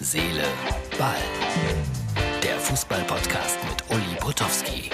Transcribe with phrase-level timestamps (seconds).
[0.00, 0.44] Seele,
[0.96, 1.16] Ball.
[2.40, 4.90] Der Fußball-Podcast mit Uli Potowski.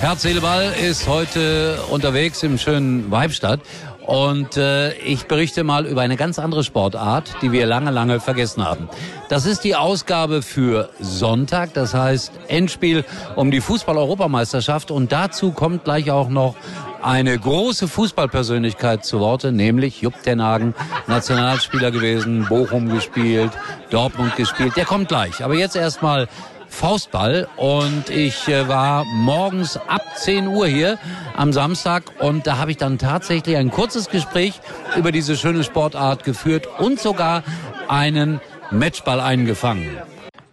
[0.00, 3.58] Herz, Seele, Ball ist heute unterwegs im schönen Weibstadt.
[4.06, 8.64] Und äh, ich berichte mal über eine ganz andere Sportart, die wir lange, lange vergessen
[8.64, 8.88] haben.
[9.28, 14.92] Das ist die Ausgabe für Sonntag, das heißt Endspiel um die Fußball-Europameisterschaft.
[14.92, 16.54] Und dazu kommt gleich auch noch
[17.02, 20.74] eine große Fußballpersönlichkeit zu Worte, nämlich Jupp Tenhagen,
[21.08, 23.50] Nationalspieler gewesen, Bochum gespielt,
[23.90, 24.76] Dortmund gespielt.
[24.76, 25.44] Der kommt gleich.
[25.44, 26.28] Aber jetzt erstmal
[26.68, 30.98] Faustball und ich äh, war morgens ab 10 Uhr hier
[31.34, 34.60] am Samstag und da habe ich dann tatsächlich ein kurzes Gespräch
[34.96, 37.42] über diese schöne Sportart geführt und sogar
[37.88, 39.98] einen Matchball eingefangen.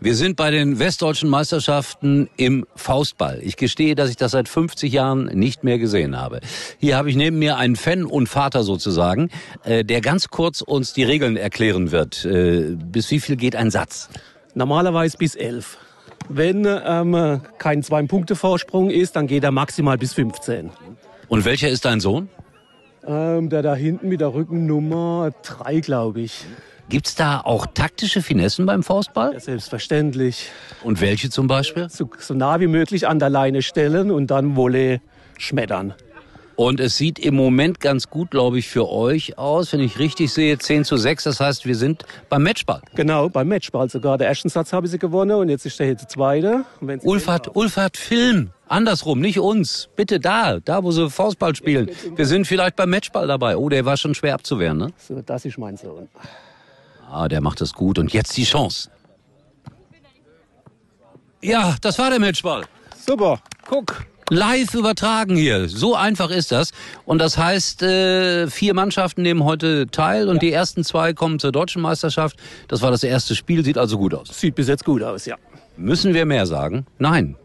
[0.04, 3.40] Wir sind bei den westdeutschen Meisterschaften im Faustball.
[3.42, 6.42] Ich gestehe, dass ich das seit 50 Jahren nicht mehr gesehen habe.
[6.78, 9.30] Hier habe ich neben mir einen Fan und Vater sozusagen,
[9.64, 12.26] äh, der ganz kurz uns die Regeln erklären wird.
[12.26, 14.10] Äh, bis wie viel geht ein Satz?
[14.56, 15.78] Normalerweise bis elf.
[16.30, 20.70] Wenn ähm, kein Zwei-Punkte-Vorsprung ist, dann geht er maximal bis 15.
[21.28, 22.30] Und welcher ist dein Sohn?
[23.06, 26.46] Ähm, der da hinten mit der Rückennummer 3, glaube ich.
[26.90, 29.34] Gibt's da auch taktische Finessen beim Faustball?
[29.34, 30.50] Ja, selbstverständlich.
[30.84, 31.90] Und welche zum Beispiel?
[31.90, 35.02] So, so nah wie möglich an der Leine stellen und dann Wolle
[35.38, 35.94] schmettern.
[36.56, 40.32] Und es sieht im Moment ganz gut, glaube ich, für euch aus, wenn ich richtig
[40.32, 41.24] sehe, 10 zu 6.
[41.24, 42.82] Das heißt, wir sind beim Matchball.
[42.96, 44.18] Genau, beim Matchball sogar.
[44.18, 46.66] Der ersten Satz habe ich sie gewonnen und jetzt ist der der zweite.
[47.02, 48.52] Ulfert, Ulfert, Film.
[48.68, 49.90] Andersrum, nicht uns.
[49.96, 51.90] Bitte da, da, wo sie Faustball spielen.
[52.16, 53.58] Wir sind vielleicht beim Matchball dabei.
[53.58, 54.94] Oh, der war schon schwer abzuwehren, ne?
[54.98, 56.08] So, das ist mein Sohn.
[57.10, 57.98] Ah, der macht das gut.
[57.98, 58.90] Und jetzt die Chance.
[61.42, 62.64] Ja, das war der Matchball.
[62.96, 64.06] Super, guck.
[64.34, 65.70] Live übertragen hier.
[65.70, 66.72] So einfach ist das.
[67.06, 70.40] Und das heißt, äh, vier Mannschaften nehmen heute teil und ja.
[70.40, 72.38] die ersten zwei kommen zur deutschen Meisterschaft.
[72.68, 74.28] Das war das erste Spiel, sieht also gut aus.
[74.30, 75.36] Sieht bis jetzt gut aus, ja.
[75.78, 76.86] Müssen wir mehr sagen?
[76.98, 77.36] Nein.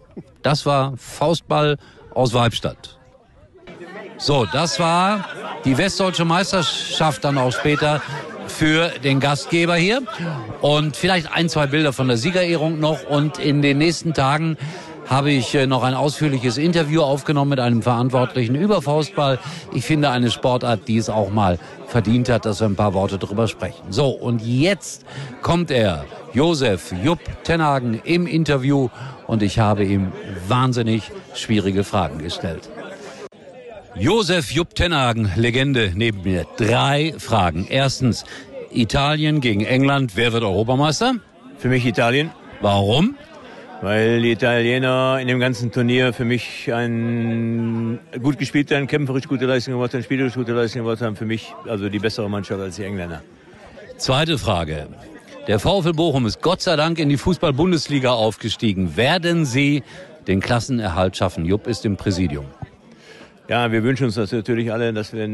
[0.42, 1.76] Das war Faustball
[2.14, 2.98] aus Weibstadt.
[4.16, 5.24] So, das war
[5.64, 8.02] die westdeutsche Meisterschaft dann auch später
[8.48, 10.02] für den Gastgeber hier.
[10.60, 13.04] Und vielleicht ein, zwei Bilder von der Siegerehrung noch.
[13.04, 14.56] Und in den nächsten Tagen
[15.08, 19.38] habe ich äh, noch ein ausführliches Interview aufgenommen mit einem Verantwortlichen über Faustball.
[19.72, 23.18] Ich finde eine Sportart, die es auch mal verdient hat, dass wir ein paar Worte
[23.18, 23.90] drüber sprechen.
[23.90, 25.04] So, und jetzt
[25.40, 26.04] kommt er,
[26.34, 28.90] Josef Jupp Tenhagen im Interview
[29.26, 30.12] und ich habe ihm
[30.46, 32.68] wahnsinnig schwierige Fragen gestellt.
[33.94, 36.46] Josef Jupp Tenhagen, Legende neben mir.
[36.56, 37.66] Drei Fragen.
[37.68, 38.24] Erstens,
[38.70, 40.12] Italien gegen England.
[40.14, 41.14] Wer wird Europameister?
[41.56, 42.30] Für mich Italien.
[42.60, 43.16] Warum?
[43.80, 49.46] Weil die Italiener in dem ganzen Turnier für mich ein gut gespielt haben, kämpferisch gute
[49.46, 51.16] Leistung gemacht haben, spielerisch gute Leistung gemacht haben.
[51.16, 53.22] Für mich also die bessere Mannschaft als die Engländer.
[53.96, 54.88] Zweite Frage.
[55.46, 58.96] Der VfL Bochum ist Gott sei Dank in die Fußball-Bundesliga aufgestiegen.
[58.96, 59.82] Werden Sie
[60.26, 61.46] den Klassenerhalt schaffen?
[61.46, 62.44] Jupp ist im Präsidium.
[63.48, 65.26] Ja, wir wünschen uns das natürlich alle, dass wir,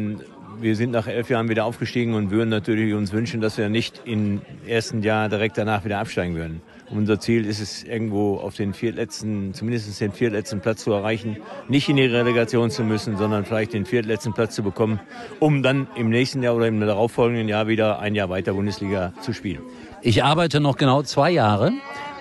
[0.60, 4.02] wir sind nach elf Jahren wieder aufgestiegen und würden natürlich uns wünschen, dass wir nicht
[4.04, 6.62] im ersten Jahr direkt danach wieder absteigen würden.
[6.90, 11.38] Unser Ziel ist es, irgendwo auf den viertletzten, zumindest den viertletzten Platz zu erreichen,
[11.68, 15.00] nicht in die Relegation zu müssen, sondern vielleicht den viertletzten Platz zu bekommen,
[15.40, 19.32] um dann im nächsten Jahr oder im darauffolgenden Jahr wieder ein Jahr weiter Bundesliga zu
[19.32, 19.62] spielen.
[20.02, 21.72] Ich arbeite noch genau zwei Jahre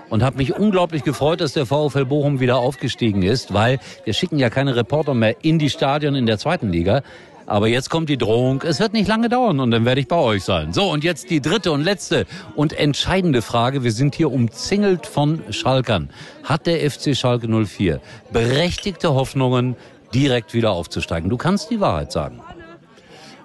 [0.09, 4.37] und habe mich unglaublich gefreut, dass der VfL Bochum wieder aufgestiegen ist, weil wir schicken
[4.37, 7.01] ja keine Reporter mehr in die Stadion in der zweiten Liga.
[7.45, 10.15] Aber jetzt kommt die Drohung, es wird nicht lange dauern und dann werde ich bei
[10.15, 10.73] euch sein.
[10.73, 13.83] So, und jetzt die dritte und letzte und entscheidende Frage.
[13.83, 16.09] Wir sind hier umzingelt von Schalkern.
[16.43, 17.99] Hat der FC Schalke 04
[18.31, 19.75] berechtigte Hoffnungen,
[20.13, 21.29] direkt wieder aufzusteigen?
[21.29, 22.39] Du kannst die Wahrheit sagen.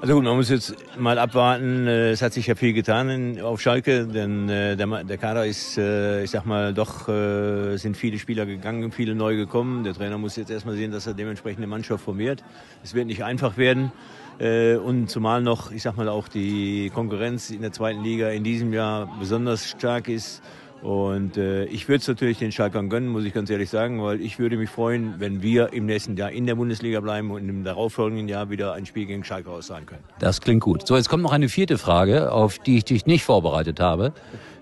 [0.01, 1.89] Also gut, man muss jetzt mal abwarten.
[1.89, 5.77] Äh, es hat sich ja viel getan auf Schalke, denn äh, der, der Kader ist,
[5.77, 9.83] äh, ich sag mal, doch sind viele Spieler gegangen, viele neu gekommen.
[9.83, 12.45] Der Trainer muss jetzt erstmal sehen, dass er dementsprechend eine Mannschaft formiert.
[12.85, 13.91] Es wird nicht einfach werden.
[14.39, 18.73] Und zumal noch, ich sag mal, auch die Konkurrenz in der zweiten Liga in diesem
[18.73, 20.43] Jahr besonders stark ist.
[20.83, 24.21] Und äh, ich würde es natürlich den Schalkern gönnen, muss ich ganz ehrlich sagen, weil
[24.21, 27.65] ich würde mich freuen, wenn wir im nächsten Jahr in der Bundesliga bleiben und im
[27.65, 30.05] darauffolgenden Jahr wieder ein Spiel gegen Schalke aussagen können.
[30.21, 30.87] Das klingt gut.
[30.87, 34.13] So, jetzt kommt noch eine vierte Frage, auf die ich dich nicht vorbereitet habe.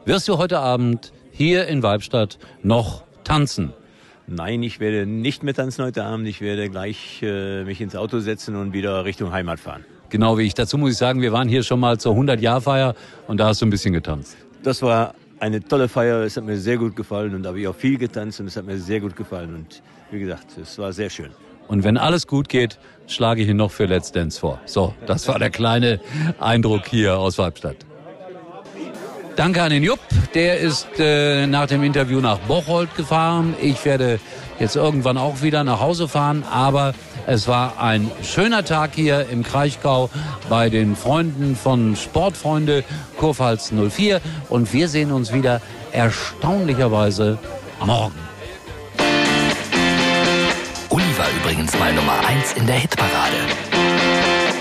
[0.07, 3.75] Wirst du heute Abend hier in Weibstadt noch tanzen?
[4.27, 6.27] Nein, ich werde nicht mehr tanzen heute Abend.
[6.27, 9.85] Ich werde gleich äh, mich ins Auto setzen und wieder Richtung Heimat fahren.
[10.09, 10.55] Genau wie ich.
[10.55, 12.95] Dazu muss ich sagen, wir waren hier schon mal zur 100-Jahr-Feier
[13.27, 14.37] und da hast du ein bisschen getanzt.
[14.63, 16.23] Das war eine tolle Feier.
[16.23, 18.57] Es hat mir sehr gut gefallen und da habe ich auch viel getanzt und es
[18.57, 19.55] hat mir sehr gut gefallen.
[19.55, 21.31] Und wie gesagt, es war sehr schön.
[21.69, 24.61] Und wenn alles gut geht, schlage ich ihn noch für Let's Dance vor.
[24.67, 26.01] So, das war der kleine
[26.39, 27.77] Eindruck hier aus Weibstadt.
[29.37, 30.01] Danke an den Jupp.
[30.35, 33.55] Der ist äh, nach dem Interview nach Bocholt gefahren.
[33.61, 34.19] Ich werde
[34.59, 36.43] jetzt irgendwann auch wieder nach Hause fahren.
[36.51, 36.95] Aber
[37.27, 40.09] es war ein schöner Tag hier im Kraichgau
[40.49, 42.83] bei den Freunden von Sportfreunde
[43.19, 44.23] Kurpfalz 04.
[44.49, 45.61] Und wir sehen uns wieder
[45.93, 47.39] erstaunlicherweise
[47.85, 48.15] morgen.
[50.89, 53.37] Uli war übrigens mal Nummer 1 in der Hitparade.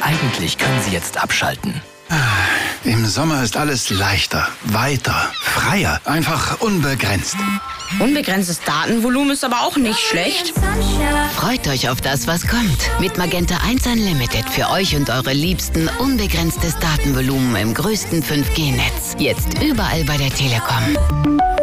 [0.01, 1.81] Eigentlich können Sie jetzt abschalten.
[2.85, 7.35] Im Sommer ist alles leichter, weiter, freier, einfach unbegrenzt.
[7.97, 10.53] Unbegrenztes Datenvolumen ist aber auch nicht schlecht.
[11.35, 12.77] Freut euch auf das, was kommt.
[12.99, 19.15] Mit Magenta 1 Unlimited für euch und eure Liebsten unbegrenztes Datenvolumen im größten 5G-Netz.
[19.17, 21.54] Jetzt überall bei der Telekom.